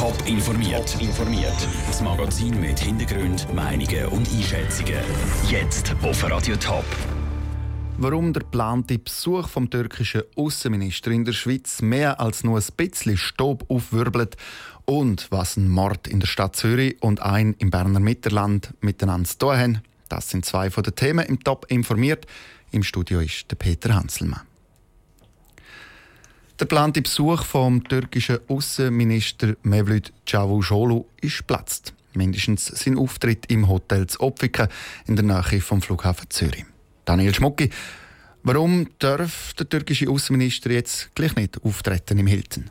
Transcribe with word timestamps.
Top 0.00 0.16
informiert. 0.26 0.96
informiert. 0.98 1.68
Das 1.86 2.00
Magazin 2.00 2.58
mit 2.58 2.80
Hintergrund, 2.80 3.46
Meinungen 3.52 4.06
und 4.06 4.26
Einschätzungen. 4.32 4.94
Jetzt 5.50 5.94
auf 6.00 6.24
Radio 6.24 6.56
Top. 6.56 6.86
Warum 7.98 8.32
der 8.32 8.44
geplante 8.44 8.98
Besuch 8.98 9.46
vom 9.46 9.68
türkischen 9.68 10.22
Außenminister 10.36 11.10
in 11.10 11.26
der 11.26 11.34
Schweiz 11.34 11.82
mehr 11.82 12.18
als 12.18 12.44
nur 12.44 12.56
ein 12.56 12.64
bisschen 12.78 13.18
Staub 13.18 13.66
aufwirbelt 13.68 14.38
und 14.86 15.26
was 15.30 15.58
ein 15.58 15.68
Mord 15.68 16.08
in 16.08 16.20
der 16.20 16.28
Stadt 16.28 16.56
Zürich 16.56 16.96
und 17.02 17.20
ein 17.20 17.52
im 17.58 17.70
Berner 17.70 18.00
Mitterland 18.00 18.72
miteinander 18.80 19.28
zu 19.28 19.36
tun 19.36 19.58
haben, 19.58 19.82
das 20.08 20.30
sind 20.30 20.46
zwei 20.46 20.70
von 20.70 20.82
den 20.82 20.94
Themen 20.94 21.26
im 21.26 21.44
Top 21.44 21.66
informiert. 21.68 22.26
Im 22.70 22.84
Studio 22.84 23.20
ist 23.20 23.50
der 23.50 23.56
Peter 23.56 23.94
Hanselmann. 23.94 24.49
Der 26.60 26.66
geplante 26.66 27.00
Besuch 27.00 27.42
vom 27.44 27.82
türkischen 27.84 28.38
Außenminister 28.46 29.56
Mevlüt 29.62 30.12
Cavusoglu 30.26 31.06
ist 31.22 31.46
platzt. 31.46 31.94
Mindestens 32.12 32.66
sein 32.66 32.98
Auftritt 32.98 33.46
im 33.50 33.66
Hotel 33.66 34.06
Opfiken 34.18 34.68
in 35.06 35.16
der 35.16 35.24
Nähe 35.24 35.62
vom 35.62 35.80
Flughafen 35.80 36.28
Zürich. 36.28 36.66
Daniel 37.06 37.34
Schmucki, 37.34 37.70
warum 38.42 38.88
darf 38.98 39.54
der 39.54 39.70
türkische 39.70 40.10
Außenminister 40.10 40.70
jetzt 40.70 41.14
gleich 41.14 41.34
nicht 41.34 41.64
auftreten 41.64 42.18
im 42.18 42.26
Hilton? 42.26 42.68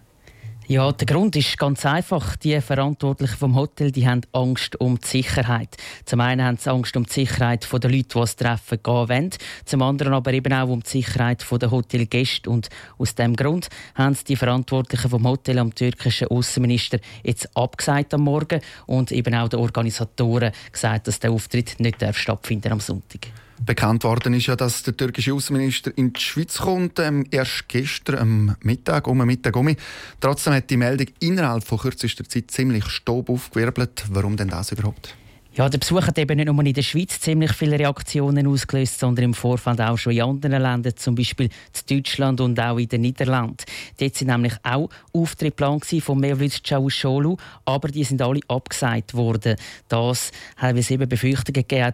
Ja, 0.69 0.91
der 0.91 1.07
Grund 1.07 1.35
ist 1.35 1.57
ganz 1.57 1.83
einfach. 1.83 2.35
Die 2.35 2.61
Verantwortlichen 2.61 3.37
vom 3.37 3.55
Hotel 3.55 3.91
die 3.91 4.07
haben 4.07 4.21
Angst 4.33 4.79
um 4.79 4.99
die 4.99 5.07
Sicherheit. 5.07 5.75
Zum 6.05 6.21
einen 6.21 6.45
haben 6.45 6.57
sie 6.57 6.69
Angst 6.69 6.95
um 6.95 7.07
die 7.07 7.11
Sicherheit 7.11 7.67
der 7.73 7.89
Leute, 7.89 8.03
die 8.03 8.19
das 8.19 8.35
Treffen 8.35 8.77
gehen 8.83 9.09
wollen. 9.09 9.29
Zum 9.65 9.81
anderen 9.81 10.13
aber 10.13 10.31
eben 10.31 10.53
auch 10.53 10.69
um 10.69 10.83
die 10.83 10.89
Sicherheit 10.89 11.43
der 11.51 11.71
Hotelgäste. 11.71 12.51
Und 12.51 12.69
aus 12.99 13.15
diesem 13.15 13.35
Grund 13.35 13.69
haben 13.95 14.15
die 14.27 14.35
Verantwortlichen 14.35 15.09
vom 15.09 15.27
Hotel 15.27 15.57
am 15.57 15.73
türkischen 15.73 16.27
Außenminister 16.27 16.99
jetzt 17.23 17.49
abgesagt 17.57 18.13
am 18.13 18.21
Morgen 18.21 18.61
und 18.85 19.11
eben 19.11 19.33
auch 19.33 19.49
den 19.49 19.61
Organisatoren 19.61 20.51
gesagt, 20.71 21.07
dass 21.07 21.19
der 21.19 21.31
Auftritt 21.31 21.79
nicht 21.79 21.97
stattfinden 22.13 22.73
am 22.73 22.79
Sonntag. 22.79 23.29
Bekannt 23.65 24.03
worden 24.03 24.33
ist 24.33 24.47
ja, 24.47 24.55
dass 24.55 24.83
der 24.83 24.95
türkische 24.95 25.33
Außenminister 25.33 25.91
in 25.97 26.13
die 26.13 26.19
Schweiz 26.19 26.57
kommt, 26.57 26.99
ähm, 26.99 27.25
erst 27.29 27.67
gestern 27.67 28.17
am 28.17 28.55
Mittag, 28.63 29.07
um 29.07 29.17
Mittag 29.17 29.55
um. 29.55 29.75
Trotzdem 30.19 30.53
hat 30.53 30.69
die 30.69 30.77
Meldung 30.77 31.07
innerhalb 31.19 31.63
von 31.63 31.77
kürzester 31.77 32.23
Zeit 32.23 32.51
ziemlich 32.51 32.85
Staub 32.85 33.29
aufgewirbelt. 33.29 34.05
Warum 34.09 34.37
denn 34.37 34.49
das 34.49 34.71
überhaupt? 34.71 35.15
Ja, 35.55 35.67
der 35.67 35.79
Besuch 35.79 36.03
hat 36.03 36.17
eben 36.19 36.37
nicht 36.37 36.45
nur 36.45 36.63
in 36.63 36.73
der 36.73 36.83
Schweiz 36.83 37.19
ziemlich 37.19 37.51
viele 37.53 37.79
Reaktionen 37.79 38.45
ausgelöst, 38.45 38.99
sondern 38.99 39.25
im 39.25 39.33
Vorfeld 39.33 39.81
auch 39.81 39.97
schon 39.97 40.13
in 40.13 40.21
anderen 40.21 40.61
Ländern, 40.61 40.95
zum 40.95 41.15
Beispiel 41.15 41.47
in 41.47 41.97
Deutschland 41.97 42.39
und 42.39 42.59
auch 42.59 42.77
in 42.77 42.87
den 42.87 43.01
Niederlanden. 43.01 43.65
Dort 43.99 44.15
sind 44.15 44.27
nämlich 44.27 44.53
auch 44.61 44.89
Auftritte 45.11 45.49
geplant 45.49 45.85
von 45.85 46.19
Mevlüt 46.19 46.63
Çavuşoğlu, 46.63 47.35
aber 47.65 47.87
die 47.87 48.03
sind 48.03 48.21
alle 48.21 48.41
abgesagt 48.47 49.15
worden. 49.15 49.57
Das 49.87 50.31
haben 50.57 50.77
wir 50.77 50.91
eben 50.91 51.09
Befürchtungen 51.09 51.65
gegeben 51.67 51.93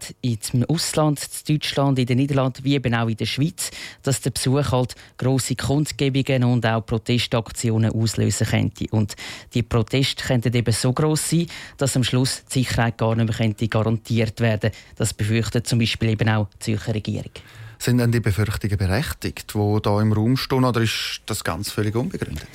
im 0.52 0.66
Ausland, 0.66 1.22
in 1.48 1.56
Deutschland, 1.56 1.98
in 1.98 2.08
den 2.08 2.18
Niederlanden, 2.18 2.64
wie 2.66 2.76
eben 2.76 2.94
auch 2.94 3.08
in 3.08 3.16
der 3.16 3.26
Schweiz, 3.26 3.72
dass 4.04 4.20
der 4.20 4.32
Besuch 4.32 4.74
halt 4.74 4.96
grosse 5.18 5.56
Kundgebungen 5.56 6.44
und 6.44 6.66
auch 6.66 6.86
Protestaktionen 6.86 7.94
auslösen 7.94 8.48
könnte. 8.48 8.86
Und 8.92 9.16
die 9.54 9.64
Proteste 9.64 10.26
könnten 10.26 10.54
eben 10.54 10.74
so 10.74 10.92
groß 10.92 11.30
sein, 11.30 11.48
dass 11.78 11.96
am 11.96 12.04
Schluss 12.04 12.44
die 12.54 12.60
Sicherheit 12.60 12.98
gar 12.98 13.16
nicht 13.16 13.28
mehr 13.28 13.45
könnte 13.46 13.68
garantiert 13.68 14.40
werden. 14.42 14.72
Das 14.96 15.14
befürchtet 15.14 15.68
zum 15.68 15.80
Beispiel 15.80 16.10
eben 16.10 16.30
auch 16.30 16.48
die 16.54 16.60
Zürcher 16.60 16.94
Regierung. 16.94 17.32
Sind 17.78 17.98
denn 17.98 18.12
die 18.12 18.20
Befürchtungen 18.20 18.78
berechtigt, 18.78 19.54
die 19.54 19.78
da 19.82 20.02
im 20.02 20.14
Raum 20.14 20.38
stehen, 20.38 20.64
oder 20.64 20.82
ist 20.82 21.22
das 21.26 21.44
ganz 21.44 21.72
völlig 21.72 21.96
unbegründet? 21.96 22.48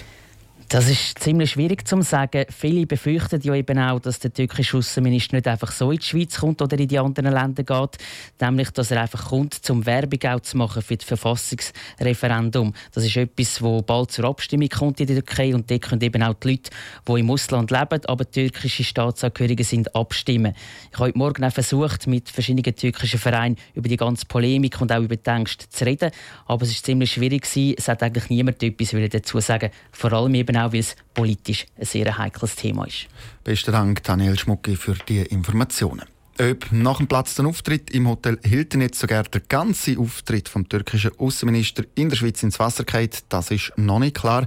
Das 0.73 0.89
ist 0.89 1.19
ziemlich 1.19 1.51
schwierig 1.51 1.89
zu 1.89 2.01
sagen. 2.01 2.45
Viele 2.49 2.87
befürchten 2.87 3.41
ja 3.43 3.57
eben 3.57 3.77
auch, 3.77 3.99
dass 3.99 4.21
der 4.21 4.33
türkische 4.33 4.77
Außenminister 4.77 5.35
nicht 5.35 5.49
einfach 5.49 5.73
so 5.73 5.91
in 5.91 5.99
die 5.99 6.07
Schweiz 6.07 6.39
kommt 6.39 6.63
oder 6.63 6.79
in 6.79 6.87
die 6.87 6.97
anderen 6.97 7.33
Länder 7.33 7.65
geht, 7.65 7.99
nämlich 8.41 8.71
dass 8.71 8.93
er 8.93 9.01
einfach 9.01 9.31
kommt, 9.31 9.69
um 9.69 9.85
Werbung 9.85 10.23
auch 10.31 10.39
zu 10.39 10.57
machen 10.57 10.81
für 10.81 10.97
das 10.97 11.05
Verfassungsreferendum. 11.09 12.73
Das 12.93 13.05
ist 13.05 13.17
etwas, 13.17 13.61
wo 13.61 13.83
bald 13.83 14.13
zur 14.13 14.27
Abstimmung 14.27 14.69
kommt 14.69 15.01
in 15.01 15.09
der 15.09 15.17
Türkei 15.17 15.53
und 15.57 15.69
dort 15.69 15.83
können 15.83 16.03
eben 16.03 16.23
auch 16.23 16.35
die 16.35 16.51
Leute, 16.51 16.71
die 17.09 17.19
im 17.19 17.31
Ausland 17.33 17.73
leben, 17.73 18.07
aber 18.07 18.31
türkische 18.31 18.85
Staatsangehörige 18.85 19.65
sind, 19.65 19.93
abstimmen. 19.97 20.55
Ich 20.93 20.99
habe 21.01 21.09
heute 21.09 21.19
Morgen 21.19 21.43
auch 21.43 21.53
versucht, 21.53 22.07
mit 22.07 22.29
verschiedenen 22.29 22.77
türkischen 22.77 23.19
Vereinen 23.19 23.57
über 23.75 23.89
die 23.89 23.97
ganze 23.97 24.25
Polemik 24.25 24.81
und 24.81 24.93
auch 24.93 25.03
über 25.03 25.17
die 25.17 25.31
Ängste 25.31 25.69
zu 25.69 25.85
reden, 25.85 26.13
aber 26.47 26.63
es 26.63 26.71
ist 26.71 26.87
ziemlich 26.87 27.11
schwierig 27.11 27.45
Es 27.77 27.89
hat 27.89 28.05
eigentlich 28.05 28.31
niemand 28.31 28.63
etwas 28.63 28.95
dazu 29.11 29.41
sagen, 29.41 29.73
vor 29.91 30.13
allem 30.13 30.35
eben 30.35 30.60
auch, 30.61 30.73
weil 30.73 30.81
es 30.81 30.97
politisch 31.15 31.67
ein 31.79 31.85
sehr 31.85 32.17
heikles 32.17 32.57
Thema 32.57 32.87
ist. 32.87 33.07
Besten 33.45 33.73
Dank, 33.73 34.03
Daniel 34.03 34.39
Schmucki, 34.39 34.77
für 34.77 34.95
die 35.09 35.21
Informationen. 35.23 36.05
Ob 36.41 36.73
nach 36.73 36.97
dem 36.97 37.07
platzten 37.07 37.47
Auftritt 37.47 37.91
im 37.91 38.09
Hotel 38.09 38.39
Hilton 38.43 38.81
jetzt 38.81 38.99
sogar 38.99 39.25
der 39.25 39.43
ganze 39.43 39.99
Auftritt 39.99 40.49
vom 40.49 40.67
türkischen 40.69 41.11
Außenminister 41.19 41.85
in 41.97 42.09
der 42.09 42.17
Schweiz 42.17 42.43
ins 42.43 42.59
Wasser 42.59 42.85
geht, 42.85 43.25
das 43.29 43.51
ist 43.51 43.73
noch 43.77 43.99
nicht 43.99 44.17
klar. 44.17 44.47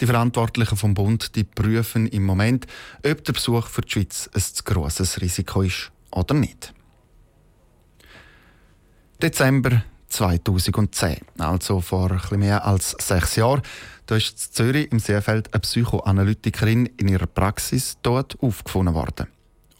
Die 0.00 0.06
Verantwortlichen 0.06 0.76
vom 0.76 0.94
Bund 0.94 1.34
die 1.34 1.44
prüfen 1.44 2.06
im 2.06 2.24
Moment, 2.24 2.66
ob 3.04 3.24
der 3.24 3.32
Besuch 3.32 3.66
für 3.66 3.82
die 3.82 3.90
Schweiz 3.90 4.30
ein 4.32 4.40
zu 4.40 4.62
grosses 4.62 5.20
Risiko 5.20 5.62
ist 5.62 5.90
oder 6.12 6.34
nicht. 6.34 6.72
Dezember 9.20 9.82
2010, 10.12 11.16
also 11.38 11.80
vor 11.80 12.10
etwas 12.10 12.30
mehr 12.32 12.64
als 12.64 12.94
sechs 13.00 13.36
Jahren, 13.36 13.62
da 14.06 14.16
ist 14.16 14.30
in 14.30 14.52
Zürich 14.52 14.92
im 14.92 14.98
Seefeld 14.98 15.52
eine 15.52 15.60
Psychoanalytikerin 15.60 16.86
in 16.98 17.08
ihrer 17.08 17.26
Praxis 17.26 17.96
dort 18.02 18.36
aufgefunden 18.40 18.94
worden. 18.94 19.26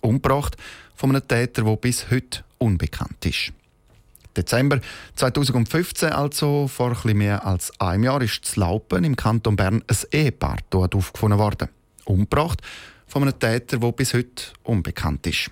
Umgebracht 0.01 0.57
von 0.95 1.11
einem 1.11 1.27
Täter, 1.27 1.63
der 1.65 1.77
bis 1.77 2.11
heute 2.11 2.45
unbekannt 2.59 3.25
ist. 3.27 3.53
Dezember 4.37 4.81
2015, 5.17 6.11
also 6.11 6.67
vor 6.67 6.93
etwas 6.93 7.13
mehr 7.13 7.45
als 7.47 7.79
einem 7.81 8.05
Jahr, 8.05 8.23
ist 8.23 8.45
zu 8.45 8.61
Laupen 8.61 9.05
im 9.05 9.17
Kanton 9.17 9.57
Bern 9.57 9.83
ein 9.87 9.97
Ehepaar 10.11 10.59
dort 10.71 10.95
aufgefunden 10.95 11.39
worden. 11.39 11.69
Umgebracht 12.05 12.63
von 13.07 13.23
einem 13.23 13.39
Täter, 13.39 13.79
der 13.79 13.93
bis 13.93 14.15
heute 14.15 14.45
unbekannt 14.63 15.27
ist. 15.27 15.51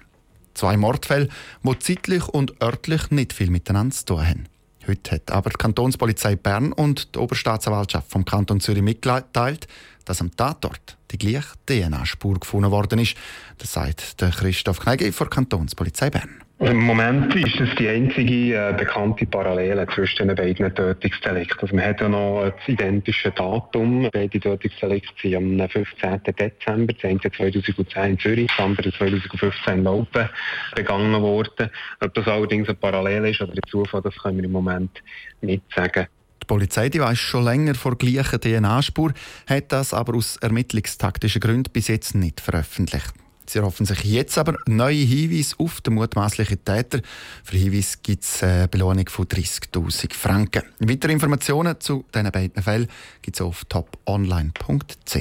Zwei 0.55 0.77
Mordfälle, 0.77 1.29
die 1.63 1.79
zeitlich 1.79 2.27
und 2.29 2.61
örtlich 2.63 3.11
nicht 3.11 3.35
viel 3.35 3.51
miteinander 3.51 3.95
zu 3.95 4.05
tun 4.07 4.27
haben. 4.27 4.49
Heute 4.87 5.11
hat 5.13 5.31
aber 5.31 5.51
die 5.51 5.57
Kantonspolizei 5.57 6.37
Bern 6.37 6.73
und 6.73 7.15
die 7.15 7.19
Oberstaatsanwaltschaft 7.19 8.11
vom 8.11 8.25
Kanton 8.25 8.61
Zürich 8.61 8.83
mitgeteilt, 8.83 9.69
dass 10.05 10.21
am 10.21 10.35
Tatort 10.35 10.97
die 11.11 11.19
gleiche 11.19 11.55
DNA-Spur 11.67 12.41
gefunden 12.41 12.71
worden 12.71 12.99
ist. 12.99 13.17
Das 13.59 13.73
sagt 13.73 14.17
Christoph 14.19 14.81
Kneige 14.81 15.13
von 15.13 15.27
der 15.27 15.35
Kantonspolizei 15.35 16.11
Bern. 16.11 16.43
Im 16.61 16.77
Moment 16.77 17.35
ist 17.35 17.59
es 17.59 17.75
die 17.77 17.89
einzige 17.89 18.55
äh, 18.55 18.75
bekannte 18.77 19.25
Parallele 19.25 19.87
zwischen 19.95 20.29
den 20.29 20.37
beiden 20.37 20.75
Tötungsdelikten. 20.75 21.59
Also 21.59 21.75
man 21.75 21.87
hat 21.87 22.03
ja 22.03 22.09
noch 22.11 22.51
das 22.55 22.69
identische 22.69 23.31
Datum. 23.31 24.11
Beide 24.13 24.39
Tötungsdelikte 24.39 25.09
sind 25.23 25.37
am 25.37 25.69
15. 25.71 26.21
Dezember, 26.39 26.93
das 26.93 27.05
eine 27.05 27.19
2010 27.19 28.11
in 28.11 28.19
Zürich, 28.19 28.51
das 28.55 28.63
andere 28.63 28.93
2015 28.93 29.73
in 29.79 29.85
Laupen 29.85 30.29
begangen 30.77 31.23
worden. 31.23 31.71
Ob 31.99 32.13
das 32.13 32.29
allerdings 32.29 32.69
eine 32.69 32.77
Parallele 32.77 33.31
ist 33.31 33.41
oder 33.41 33.53
ein 33.53 33.71
Zufall, 33.71 34.03
das 34.03 34.17
können 34.17 34.37
wir 34.37 34.45
im 34.45 34.53
Moment 34.53 35.03
nicht 35.41 35.63
sagen. 35.75 36.09
Die 36.43 36.47
Polizei 36.47 36.91
die 36.91 37.01
weiss 37.01 37.19
schon 37.19 37.45
länger 37.45 37.75
vor 37.75 37.97
gleicher 37.97 38.39
DNA-Spur, 38.39 39.15
hat 39.49 39.73
das 39.73 39.95
aber 39.95 40.15
aus 40.15 40.37
ermittlungstaktischen 40.37 41.41
Gründen 41.41 41.73
bis 41.73 41.89
jetzt 41.89 42.15
nicht 42.15 42.39
veröffentlicht. 42.39 43.15
Sie 43.51 43.59
erhoffen 43.59 43.85
sich 43.85 44.05
jetzt 44.05 44.39
aber 44.39 44.57
neue 44.67 44.95
Hinweise 44.95 45.57
auf 45.59 45.81
den 45.81 45.95
mutmaßlichen 45.95 46.65
Täter. 46.65 47.01
Für 47.43 47.57
Hinweise 47.57 47.99
gibt 48.01 48.23
es 48.23 48.45
eine 48.45 48.69
Belohnung 48.69 49.09
von 49.09 49.27
30.000 49.27 50.15
Franken. 50.15 50.63
Weitere 50.79 51.11
Informationen 51.11 51.81
zu 51.81 52.05
diesen 52.15 52.31
beiden 52.31 52.63
Fällen 52.63 52.87
gibt 53.23 53.37
es 53.37 53.41
auf 53.41 53.65
toponline.ch. 53.65 55.17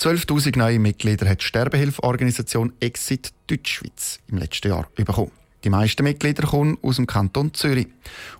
12.000 0.00 0.58
neue 0.58 0.80
Mitglieder 0.80 1.28
hat 1.28 1.42
die 1.42 1.44
Sterbehilfeorganisation 1.44 2.72
Exit 2.80 3.32
Deutschschweiz 3.46 4.18
im 4.26 4.38
letzten 4.38 4.66
Jahr 4.66 4.88
bekommen. 4.96 5.30
Die 5.62 5.70
meisten 5.70 6.02
Mitglieder 6.02 6.44
kommen 6.44 6.76
aus 6.82 6.96
dem 6.96 7.06
Kanton 7.06 7.54
Zürich. 7.54 7.86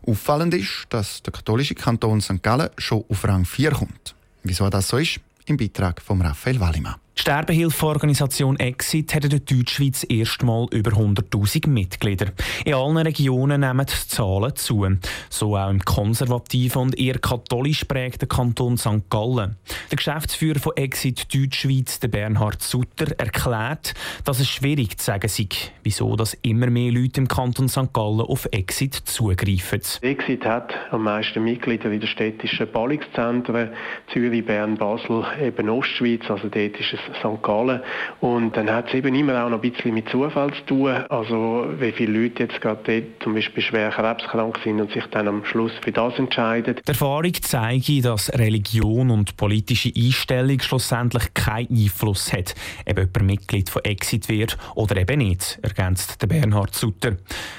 Auffallend 0.04 0.54
ist, 0.54 0.86
dass 0.88 1.22
der 1.22 1.32
katholische 1.32 1.76
Kanton 1.76 2.20
St. 2.20 2.42
Gallen 2.42 2.70
schon 2.78 3.04
auf 3.08 3.22
Rang 3.22 3.44
4 3.44 3.70
kommt. 3.70 4.16
Wieso 4.42 4.68
das 4.70 4.88
so 4.88 4.96
ist, 4.96 5.20
im 5.46 5.56
Beitrag 5.56 6.00
von 6.00 6.20
Raphael 6.22 6.60
Wallimann. 6.60 6.96
Die 7.20 7.24
Sterbehilfeorganisation 7.24 8.58
Exit 8.58 9.14
hat 9.14 9.24
in 9.24 9.30
der 9.30 9.40
Deutschschweiz 9.40 10.06
erstmal 10.08 10.66
über 10.72 10.92
100.000 10.92 11.68
Mitglieder. 11.68 12.28
In 12.64 12.72
allen 12.72 12.96
Regionen 12.96 13.60
nehmen 13.60 13.84
die 13.84 14.08
Zahlen 14.08 14.56
zu. 14.56 14.86
So 15.28 15.54
auch 15.54 15.68
im 15.68 15.80
konservativen 15.80 16.80
und 16.80 16.98
eher 16.98 17.18
katholisch 17.18 17.84
prägten 17.84 18.26
Kanton 18.26 18.78
St. 18.78 19.10
Gallen. 19.10 19.56
Der 19.90 19.96
Geschäftsführer 19.96 20.60
von 20.60 20.74
Exit 20.76 21.34
Deutschschweiz, 21.34 21.98
Bernhard 21.98 22.62
Sutter, 22.62 23.12
erklärt, 23.18 23.92
dass 24.24 24.40
es 24.40 24.48
schwierig 24.48 24.96
zu 24.96 25.04
sagen 25.04 25.28
sei, 25.28 25.48
wieso 25.82 26.16
dass 26.16 26.32
immer 26.40 26.70
mehr 26.70 26.90
Leute 26.90 27.20
im 27.20 27.28
Kanton 27.28 27.68
St. 27.68 27.92
Gallen 27.92 28.20
auf 28.20 28.48
Exit 28.50 28.94
zugreifen. 28.94 29.82
Exit 30.00 30.46
hat 30.46 30.72
am 30.90 31.02
meisten 31.02 31.44
Mitglieder 31.44 31.90
in 31.90 32.00
den 32.00 32.08
städtischen 32.08 32.72
Ballungszentren 32.72 33.68
Zürich, 34.10 34.46
Bern, 34.46 34.78
Basel, 34.78 35.22
eben 35.38 35.68
Ostschweiz, 35.68 36.22
also 36.30 36.48
dort 36.48 36.80
ist 36.80 36.94
es 36.94 37.09
St. 37.16 37.42
Gallen. 37.42 37.80
Und 38.20 38.56
dann 38.56 38.70
hat 38.70 38.88
es 38.88 38.94
eben 38.94 39.14
immer 39.14 39.44
auch 39.44 39.50
noch 39.50 39.62
ein 39.62 39.70
bisschen 39.70 39.94
mit 39.94 40.08
Zufall 40.08 40.52
zu 40.54 40.66
tun. 40.66 40.90
Also 41.08 41.66
wie 41.78 41.92
viele 41.92 42.22
Leute 42.22 42.44
jetzt 42.44 42.60
gerade 42.60 42.80
dort 42.84 43.22
zum 43.22 43.34
Beispiel 43.34 43.62
schwer 43.62 43.90
krebskrank 43.90 44.58
sind 44.64 44.80
und 44.80 44.92
sich 44.92 45.04
dann 45.06 45.28
am 45.28 45.44
Schluss 45.44 45.72
für 45.82 45.92
das 45.92 46.18
entscheiden. 46.18 46.76
Die 46.76 46.88
Erfahrung 46.88 47.34
zeigt, 47.34 48.04
dass 48.04 48.32
Religion 48.32 49.10
und 49.10 49.36
politische 49.36 49.92
Einstellung 49.96 50.60
schlussendlich 50.60 51.34
keinen 51.34 51.68
Einfluss 51.70 52.32
hat, 52.32 52.54
ob 52.86 52.98
jemand 52.98 53.22
Mitglied 53.22 53.70
von 53.70 53.84
Exit 53.84 54.28
wird 54.28 54.58
oder 54.74 54.96
eben 54.96 55.18
nicht, 55.18 55.58
ergänzt 55.62 56.20
der 56.22 56.26
Bernhard 56.26 56.74
Sutter. 56.74 57.16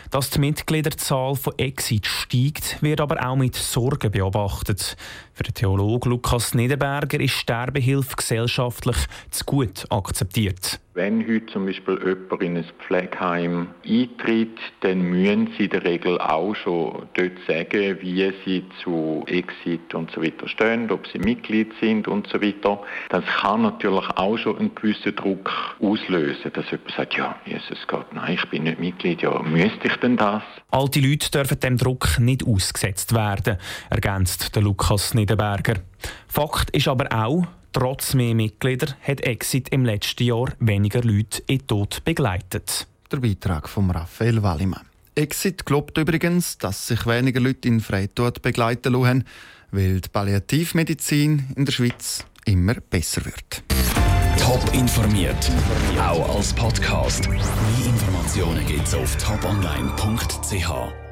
Dass 0.09 0.29
die 0.29 0.39
Mitgliederzahl 0.39 1.35
von 1.35 1.53
Exit 1.57 2.05
steigt, 2.05 2.81
wird 2.81 2.99
aber 2.99 3.25
auch 3.25 3.35
mit 3.35 3.55
Sorgen 3.55 4.11
beobachtet. 4.11 4.97
Für 5.33 5.43
den 5.43 5.53
Theologen 5.53 6.09
Lukas 6.09 6.53
Niederberger 6.53 7.19
ist 7.19 7.33
Sterbehilfe 7.33 8.15
gesellschaftlich 8.15 8.97
zu 9.29 9.40
gut 9.45 9.85
akzeptiert. 9.89 10.79
Wenn 10.93 11.25
heute 11.25 11.45
zum 11.45 11.67
Beispiel 11.67 11.97
jemand 12.05 12.43
in 12.43 12.57
ein 12.57 12.65
Pflegeheim 12.85 13.67
eintritt, 13.87 14.59
dann 14.81 15.01
müssen 15.01 15.49
sie 15.57 15.63
in 15.63 15.69
der 15.69 15.85
Regel 15.85 16.19
auch 16.19 16.53
schon 16.53 17.07
dort 17.13 17.31
sagen, 17.47 17.97
wie 18.01 18.33
sie 18.43 18.65
zu 18.83 19.23
Exit 19.27 19.93
und 19.93 20.11
so 20.11 20.21
weiter 20.21 20.49
stehen, 20.49 20.91
ob 20.91 21.07
sie 21.07 21.19
Mitglied 21.19 21.71
sind 21.79 22.09
und 22.09 22.27
so 22.27 22.41
weiter. 22.41 22.81
Das 23.07 23.23
kann 23.25 23.61
natürlich 23.61 24.05
auch 24.17 24.37
schon 24.37 24.57
einen 24.57 24.75
gewissen 24.75 25.15
Druck 25.15 25.49
auslösen, 25.81 26.51
dass 26.53 26.69
jemand 26.69 26.91
sagt, 26.91 27.13
ja, 27.13 27.37
Jesus 27.45 27.87
Gott, 27.87 28.13
nein, 28.13 28.33
ich 28.33 28.49
bin 28.49 28.63
nicht 28.63 28.79
Mitglied, 28.79 29.21
ja, 29.21 29.41
müsste 29.43 29.87
ich 29.87 29.95
denn 29.97 30.17
das? 30.17 30.43
Alte 30.71 30.99
Leute 30.99 31.31
dürfen 31.31 31.59
dem 31.61 31.77
Druck 31.77 32.19
nicht 32.19 32.45
ausgesetzt 32.45 33.15
werden, 33.15 33.57
ergänzt 33.89 34.53
der 34.57 34.61
Lukas 34.61 35.13
Niederberger. 35.13 35.75
Fakt 36.27 36.69
ist 36.71 36.89
aber 36.89 37.07
auch, 37.13 37.47
Trotz 37.73 38.13
mehr 38.13 38.35
Mitglieder 38.35 38.87
hat 39.01 39.21
Exit 39.21 39.69
im 39.69 39.85
letzten 39.85 40.23
Jahr 40.23 40.51
weniger 40.59 41.01
Leute 41.01 41.41
in 41.47 41.65
Tod 41.65 42.03
begleitet. 42.03 42.85
Der 43.09 43.17
Beitrag 43.17 43.69
von 43.69 43.89
Raphael 43.89 44.43
Wallimann. 44.43 44.85
Exit 45.15 45.65
glaubt 45.65 45.97
übrigens, 45.97 46.57
dass 46.57 46.87
sich 46.87 47.05
weniger 47.05 47.39
Leute 47.39 47.67
in 47.67 47.79
Freitod 47.79 48.41
begleiten 48.41 48.93
lassen, 48.93 49.23
weil 49.71 50.01
die 50.01 50.09
Palliativmedizin 50.09 51.47
in 51.55 51.65
der 51.65 51.71
Schweiz 51.71 52.25
immer 52.45 52.75
besser 52.75 53.23
wird. 53.25 53.63
Top 54.37 54.73
informiert, 54.73 55.51
auch 55.97 56.35
als 56.35 56.53
Podcast. 56.53 57.29
Mehr 57.29 57.39
Informationen 57.85 58.65
gibt 58.65 58.87
es 58.87 58.95
auf 58.95 59.15
toponline.ch. 59.17 61.10